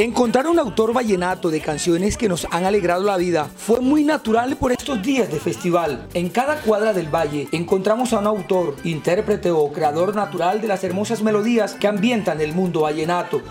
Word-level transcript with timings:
Encontrar 0.00 0.46
un 0.46 0.60
autor 0.60 0.92
vallenato 0.92 1.50
de 1.50 1.60
canciones 1.60 2.16
que 2.16 2.28
nos 2.28 2.46
han 2.52 2.64
alegrado 2.64 3.02
la 3.02 3.16
vida 3.16 3.50
fue 3.56 3.80
muy 3.80 4.04
natural 4.04 4.54
por 4.54 4.70
estos 4.70 5.02
días 5.02 5.28
de 5.28 5.40
festival. 5.40 6.06
En 6.14 6.28
cada 6.28 6.60
cuadra 6.60 6.92
del 6.92 7.12
valle 7.12 7.48
encontramos 7.50 8.12
a 8.12 8.20
un 8.20 8.28
autor, 8.28 8.76
intérprete 8.84 9.50
o 9.50 9.72
creador 9.72 10.14
natural 10.14 10.60
de 10.60 10.68
las 10.68 10.84
hermosas 10.84 11.20
melodías 11.20 11.74
que 11.74 11.88
ambientan 11.88 12.40
el 12.40 12.52
mundo 12.52 12.82
vallenato. 12.82 13.42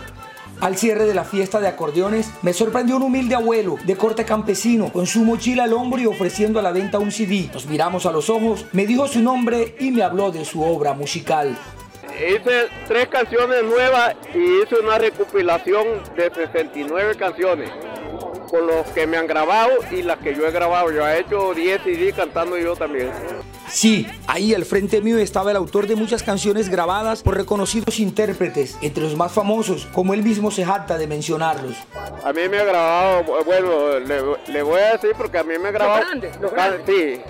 Al 0.61 0.77
cierre 0.77 1.05
de 1.05 1.13
la 1.13 1.25
fiesta 1.25 1.59
de 1.59 1.67
acordeones, 1.67 2.29
me 2.43 2.53
sorprendió 2.53 2.95
un 2.95 3.03
humilde 3.03 3.35
abuelo 3.35 3.75
de 3.85 3.97
corte 3.97 4.23
campesino 4.23 4.89
con 4.93 5.05
su 5.05 5.25
mochila 5.25 5.65
al 5.65 5.73
hombro 5.73 5.99
y 5.99 6.05
ofreciendo 6.05 6.59
a 6.59 6.63
la 6.63 6.71
venta 6.71 6.97
un 6.97 7.11
CD. 7.11 7.49
Nos 7.53 7.65
miramos 7.65 8.05
a 8.05 8.13
los 8.13 8.29
ojos, 8.29 8.65
me 8.71 8.87
dijo 8.87 9.05
su 9.09 9.19
nombre 9.19 9.75
y 9.81 9.91
me 9.91 10.01
habló 10.01 10.31
de 10.31 10.45
su 10.45 10.63
obra 10.63 10.93
musical 10.93 11.57
hice 12.19 12.67
tres 12.87 13.07
canciones 13.07 13.63
nuevas 13.63 14.15
y 14.33 14.61
hice 14.61 14.75
una 14.81 14.97
recopilación 14.97 15.85
de 16.15 16.31
69 16.33 17.15
canciones 17.15 17.69
con 18.49 18.65
los 18.65 18.87
que 18.87 19.05
me 19.05 19.17
han 19.17 19.27
grabado 19.27 19.71
y 19.91 20.01
las 20.01 20.17
que 20.19 20.33
yo 20.33 20.47
he 20.47 20.51
grabado. 20.51 20.91
Yo 20.91 21.07
he 21.07 21.19
hecho 21.19 21.53
10 21.53 21.81
CD 21.83 22.13
cantando 22.13 22.57
yo 22.57 22.75
también. 22.75 23.11
Sí, 23.69 24.07
ahí 24.27 24.53
al 24.53 24.63
frente 24.63 25.01
mío 25.01 25.17
estaba 25.17 25.51
el 25.51 25.57
autor 25.57 25.87
de 25.87 25.95
muchas 25.95 26.23
canciones 26.23 26.69
grabadas 26.69 27.21
por 27.21 27.35
reconocidos 27.35 27.99
intérpretes, 27.99 28.77
entre 28.81 29.03
los 29.03 29.15
más 29.15 29.33
famosos, 29.33 29.87
como 29.91 30.13
él 30.13 30.23
mismo 30.23 30.51
se 30.51 30.63
jacta 30.63 30.97
de 30.97 31.05
mencionarlos. 31.05 31.75
A 32.23 32.31
mí 32.31 32.47
me 32.49 32.59
ha 32.59 32.63
grabado, 32.63 33.43
bueno, 33.43 33.99
le, 33.99 34.61
voy 34.61 34.79
a 34.79 34.93
decir 34.93 35.11
porque 35.17 35.37
a 35.37 35.43
mí 35.43 35.55
me 35.61 35.67
ha 35.67 35.71
grabado... 35.71 36.05
¿Los 36.41 36.51
grandes? 36.51 36.81
Sí, 36.85 37.21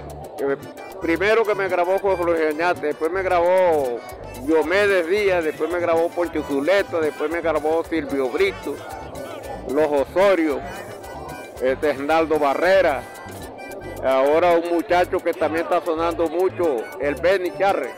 primero 1.01 1.43
que 1.43 1.55
me 1.55 1.67
grabó 1.67 1.99
fue 1.99 2.15
Jorge 2.15 2.53
después 2.81 3.11
me 3.11 3.21
grabó 3.21 3.99
Diomedes 4.43 5.07
Díaz, 5.07 5.43
después 5.43 5.69
me 5.71 5.79
grabó 5.79 6.09
Poncho 6.09 6.43
Zuleta, 6.43 6.99
después 6.99 7.29
me 7.31 7.41
grabó 7.41 7.83
Silvio 7.83 8.29
Brito, 8.29 8.75
Los 9.69 10.07
Osorio, 10.07 10.59
este 11.61 11.91
Esnaldo 11.91 12.39
Barrera, 12.39 13.01
Ahora 14.03 14.51
un 14.51 14.75
muchacho 14.75 15.19
que 15.19 15.33
también 15.33 15.63
está 15.63 15.83
sonando 15.83 16.27
mucho, 16.27 16.77
el 17.01 17.15
Benny 17.15 17.51
Charre, 17.57 17.89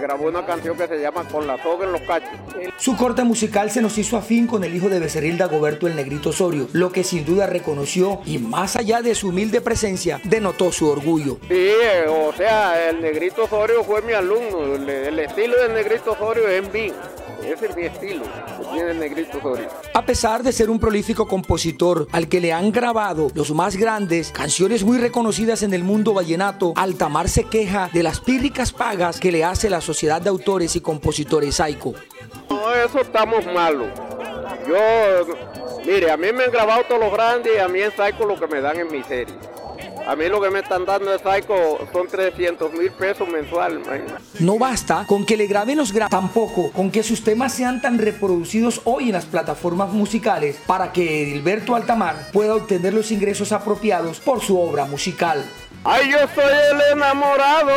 grabó 0.00 0.28
una 0.28 0.44
canción 0.44 0.76
que 0.76 0.86
se 0.86 1.00
llama 1.00 1.24
Con 1.28 1.46
la 1.46 1.62
soga 1.62 1.86
en 1.86 1.92
los 1.92 2.02
cachos. 2.02 2.30
Su 2.78 2.96
corte 2.96 3.24
musical 3.24 3.70
se 3.70 3.80
nos 3.80 3.96
hizo 3.96 4.16
afín 4.16 4.46
con 4.46 4.64
el 4.64 4.74
hijo 4.74 4.88
de 4.88 5.00
Becerril 5.00 5.38
Dagoberto 5.38 5.86
el 5.86 5.96
Negrito 5.96 6.30
Osorio, 6.30 6.68
lo 6.72 6.92
que 6.92 7.04
sin 7.04 7.24
duda 7.24 7.46
reconoció 7.46 8.20
y 8.26 8.38
más 8.38 8.76
allá 8.76 9.00
de 9.00 9.14
su 9.14 9.28
humilde 9.28 9.60
presencia, 9.60 10.20
denotó 10.24 10.72
su 10.72 10.88
orgullo. 10.88 11.38
Sí, 11.48 11.70
o 12.08 12.32
sea, 12.34 12.90
el 12.90 13.00
Negrito 13.00 13.44
Osorio 13.44 13.82
fue 13.82 14.02
mi 14.02 14.12
alumno, 14.12 14.74
el, 14.74 15.18
estilo 15.18 15.56
del 15.62 15.72
Negrito 15.74 16.12
Osorio 16.12 16.48
es 16.48 16.64
en 16.64 16.72
mí. 16.72 16.92
Ese 17.44 17.66
es 17.66 17.76
mi 17.76 17.84
estilo, 17.84 18.24
tiene 18.72 18.90
el 18.90 18.98
negrito 18.98 19.38
Osorio. 19.38 19.68
A 19.94 20.04
pesar 20.04 20.42
de 20.42 20.52
ser 20.52 20.68
un 20.68 20.80
prolífico 20.80 21.28
compositor 21.28 22.08
al 22.10 22.28
que 22.28 22.40
le 22.40 22.52
han 22.52 22.72
grabado 22.72 23.30
los 23.34 23.52
más 23.52 23.76
grandes 23.76 24.32
canciones 24.32 24.82
muy 24.82 24.98
reconocidas 24.98 25.45
en 25.46 25.72
el 25.74 25.84
mundo 25.84 26.12
vallenato, 26.12 26.72
Altamar 26.76 27.28
se 27.28 27.44
queja 27.44 27.88
de 27.92 28.02
las 28.02 28.20
pírricas 28.20 28.72
pagas 28.72 29.20
que 29.20 29.30
le 29.30 29.44
hace 29.44 29.70
la 29.70 29.80
Sociedad 29.80 30.20
de 30.20 30.28
Autores 30.28 30.74
y 30.74 30.80
Compositores 30.80 31.56
Saico. 31.56 31.94
No, 32.50 32.74
eso 32.74 33.00
estamos 33.00 33.46
malos. 33.46 33.86
Yo, 34.66 34.76
mire, 35.86 36.10
a 36.10 36.16
mí 36.16 36.32
me 36.32 36.44
han 36.44 36.50
grabado 36.50 36.82
todos 36.88 37.00
los 37.00 37.12
grandes 37.12 37.52
y 37.56 37.58
a 37.58 37.68
mí 37.68 37.80
en 37.80 37.94
Saico 37.96 38.26
lo 38.26 38.38
que 38.38 38.48
me 38.48 38.60
dan 38.60 38.78
es 38.78 38.90
miseria. 38.90 39.34
A 40.06 40.14
mí 40.14 40.28
lo 40.28 40.40
que 40.40 40.50
me 40.50 40.60
están 40.60 40.84
dando 40.84 41.10
de 41.10 41.18
Saico 41.18 41.80
son 41.92 42.06
300 42.06 42.72
mil 42.74 42.92
pesos 42.92 43.28
mensual. 43.28 43.82
No 44.38 44.56
basta 44.56 45.04
con 45.04 45.26
que 45.26 45.36
le 45.36 45.48
graben 45.48 45.78
los 45.78 45.92
gra 45.92 46.08
tampoco 46.08 46.70
con 46.70 46.92
que 46.92 47.02
sus 47.02 47.24
temas 47.24 47.52
sean 47.52 47.82
tan 47.82 47.98
reproducidos 47.98 48.82
hoy 48.84 49.06
en 49.06 49.14
las 49.14 49.24
plataformas 49.24 49.90
musicales 49.90 50.60
para 50.64 50.92
que 50.92 51.22
Edilberto 51.22 51.74
Altamar 51.74 52.30
pueda 52.32 52.54
obtener 52.54 52.94
los 52.94 53.10
ingresos 53.10 53.50
apropiados 53.50 54.20
por 54.20 54.40
su 54.40 54.60
obra 54.60 54.84
musical. 54.84 55.44
Ay, 55.82 56.12
yo 56.12 56.18
soy 56.34 56.54
el 56.72 56.80
enamorado 56.92 57.72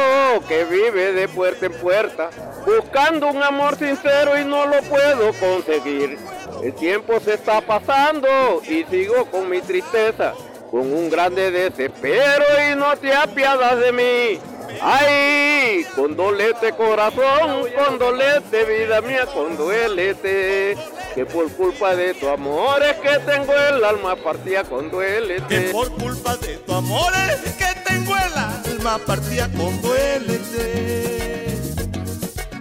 que 0.47 0.65
vive 0.65 1.13
de 1.13 1.27
puerta 1.27 1.65
en 1.65 1.73
puerta, 1.73 2.29
buscando 2.63 3.27
un 3.27 3.41
amor 3.41 3.75
sincero 3.75 4.39
y 4.39 4.45
no 4.45 4.67
lo 4.67 4.81
puedo 4.83 5.33
conseguir. 5.33 6.19
El 6.63 6.73
tiempo 6.75 7.19
se 7.19 7.33
está 7.33 7.61
pasando 7.61 8.27
y 8.67 8.83
sigo 8.83 9.25
con 9.31 9.49
mi 9.49 9.61
tristeza 9.61 10.33
con 10.69 10.81
un 10.93 11.09
grande 11.09 11.51
desespero 11.51 12.45
y 12.71 12.75
no 12.75 12.95
te 12.97 13.13
apiadas 13.13 13.79
de 13.79 13.91
mí. 13.91 14.39
Ay, 14.81 15.83
condolete 15.95 16.71
corazón, 16.73 17.65
condolete 17.75 18.65
vida 18.65 19.01
mía, 19.01 19.25
condolete, 19.25 20.77
que 21.15 21.25
por 21.25 21.51
culpa 21.53 21.95
de 21.95 22.13
tu 22.13 22.29
amor 22.29 22.83
es 22.83 22.97
que 22.97 23.17
tengo 23.19 23.51
el 23.53 23.83
alma 23.83 24.15
partida, 24.15 24.63
condolete. 24.63 25.43
Que 25.47 25.61
por 25.71 25.91
culpa 25.91 26.37
de 26.37 26.57
tu 26.57 26.73
amor 26.73 27.11
es 27.15 27.41
que 27.53 27.65
tengo 27.85 28.15
el 28.15 28.37
alma 28.37 28.99
partida, 28.99 29.49
condolete. 29.51 31.47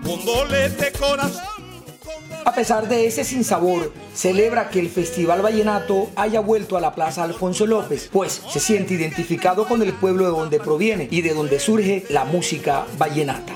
Condolete 0.02 0.92
corazón. 0.92 1.57
A 2.48 2.54
pesar 2.54 2.88
de 2.88 3.06
ese 3.06 3.24
sinsabor, 3.24 3.92
celebra 4.14 4.70
que 4.70 4.80
el 4.80 4.88
Festival 4.88 5.42
Vallenato 5.42 6.08
haya 6.16 6.40
vuelto 6.40 6.78
a 6.78 6.80
la 6.80 6.94
Plaza 6.94 7.22
Alfonso 7.22 7.66
López, 7.66 8.08
pues 8.10 8.42
se 8.48 8.58
siente 8.58 8.94
identificado 8.94 9.68
con 9.68 9.82
el 9.82 9.92
pueblo 9.92 10.24
de 10.24 10.30
donde 10.30 10.58
proviene 10.58 11.08
y 11.10 11.20
de 11.20 11.34
donde 11.34 11.60
surge 11.60 12.06
la 12.08 12.24
música 12.24 12.86
vallenata. 12.96 13.52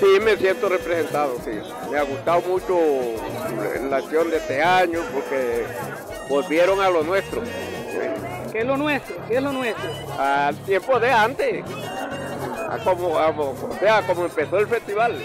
Sí, 0.00 0.06
me 0.24 0.34
siento 0.38 0.70
representado, 0.70 1.36
sí. 1.44 1.50
Me 1.90 1.98
ha 1.98 2.04
gustado 2.04 2.40
mucho 2.40 2.78
la 3.90 3.98
acción 3.98 4.30
de 4.30 4.38
este 4.38 4.62
año 4.62 5.00
porque 5.12 5.66
volvieron 6.30 6.80
a 6.80 6.88
lo 6.88 7.02
nuestro. 7.02 7.42
¿Qué 8.50 8.60
es 8.60 8.66
lo 8.66 8.78
nuestro? 8.78 9.14
¿Qué 9.28 9.36
es 9.36 9.42
lo 9.42 9.52
nuestro? 9.52 9.90
Al 10.18 10.56
tiempo 10.64 10.98
de 10.98 11.12
antes. 11.12 11.64
como, 12.82 13.08
o 13.08 13.76
sea, 13.78 14.06
como 14.06 14.24
empezó 14.24 14.56
el 14.56 14.68
festival. 14.68 15.18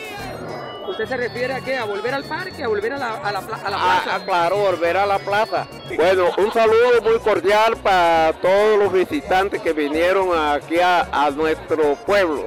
¿Usted 0.91 1.07
se 1.07 1.16
refiere 1.16 1.53
a 1.53 1.62
qué? 1.62 1.78
¿A 1.78 1.85
volver 1.85 2.13
al 2.13 2.25
parque? 2.25 2.66
¿A 2.66 2.68
volver 2.68 2.91
a 2.91 2.97
la, 2.97 3.13
a 3.13 3.31
la, 3.31 3.40
a 3.40 3.41
la 3.41 3.47
ah, 3.47 4.02
plaza? 4.03 4.16
Ah, 4.16 4.25
claro, 4.25 4.57
volver 4.57 4.97
a 4.97 5.06
la 5.06 5.19
plaza. 5.19 5.66
Bueno, 5.96 6.25
un 6.38 6.52
saludo 6.52 7.02
muy 7.02 7.18
cordial 7.19 7.78
para 7.78 8.34
todos 8.41 8.78
los 8.78 8.91
visitantes 8.91 9.62
que 9.62 9.72
vinieron 9.72 10.38
aquí 10.38 10.81
a, 10.81 11.07
a 11.12 11.31
nuestro 11.31 11.96
pueblo. 11.96 12.46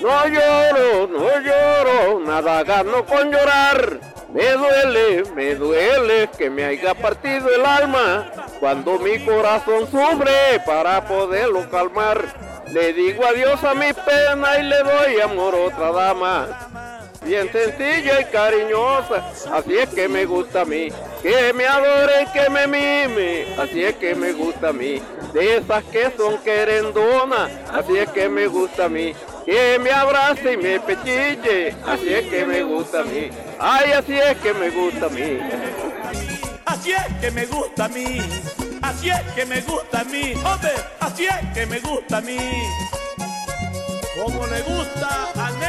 No 0.00 0.26
lloro, 0.26 1.06
no 1.08 1.40
lloro, 1.40 2.20
nada 2.20 2.64
gano 2.64 3.04
con 3.04 3.30
llorar. 3.30 4.00
Me 4.32 4.50
duele, 4.52 5.24
me 5.34 5.54
duele 5.54 6.30
que 6.38 6.48
me 6.48 6.64
haya 6.64 6.94
partido 6.94 7.54
el 7.54 7.66
alma 7.66 8.32
cuando 8.60 8.98
mi 8.98 9.22
corazón 9.26 9.86
sufre 9.90 10.58
para 10.64 11.04
poderlo 11.04 11.68
calmar. 11.68 12.24
Le 12.70 12.94
digo 12.94 13.26
adiós 13.26 13.62
a 13.62 13.74
mi 13.74 13.92
pena 13.92 14.58
y 14.58 14.62
le 14.62 14.82
doy 14.82 15.20
amor 15.20 15.54
a 15.54 15.58
otra 15.58 15.92
dama 15.92 16.63
bien 17.24 17.50
sencilla 17.50 18.20
y 18.20 18.24
cariñosa, 18.26 19.30
así 19.52 19.78
es 19.78 19.88
que 19.88 20.08
me 20.08 20.26
gusta 20.26 20.62
a 20.62 20.64
mí, 20.64 20.88
que 21.22 21.52
me 21.52 21.66
adore, 21.66 22.26
que 22.32 22.50
me 22.50 22.66
mime, 22.66 23.46
así 23.58 23.84
es 23.84 23.94
que 23.96 24.14
me 24.14 24.32
gusta 24.32 24.68
a 24.68 24.72
mí, 24.72 25.00
de 25.32 25.56
esas 25.56 25.82
que 25.84 26.10
son 26.16 26.38
querendonas, 26.38 27.50
así 27.72 27.96
es 27.96 28.10
que 28.10 28.28
me 28.28 28.46
gusta 28.46 28.84
a 28.84 28.88
mí, 28.88 29.14
que 29.44 29.78
me 29.78 29.90
abrace 29.90 30.52
y 30.52 30.56
me 30.56 30.80
pechille, 30.80 31.74
así 31.86 32.14
es 32.14 32.26
que 32.28 32.44
me 32.44 32.62
gusta 32.62 33.00
a 33.00 33.04
mí, 33.04 33.30
ay, 33.58 33.92
así 33.92 34.18
es 34.18 34.36
que 34.38 34.54
me 34.54 34.70
gusta 34.70 35.06
a 35.06 35.10
mí. 35.10 35.38
Así 36.66 36.92
es 36.92 37.14
que 37.20 37.30
me 37.30 37.46
gusta 37.46 37.84
a 37.84 37.88
mí, 37.88 38.18
así 38.82 39.08
es 39.08 39.22
que 39.34 39.46
me 39.46 39.60
gusta 39.62 40.00
a 40.00 40.04
mí, 40.04 40.34
hombre, 40.44 40.72
así 41.00 41.24
es 41.24 41.54
que 41.54 41.66
me 41.66 41.78
gusta 41.80 42.18
a 42.18 42.20
mí, 42.20 42.38
como 44.14 44.46
le 44.46 44.60
gusta 44.62 45.30
a 45.34 45.50
Nelson 45.52 45.63